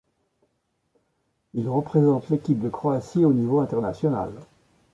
[1.53, 4.31] Il représente l'équipe de Croatie au niveau international.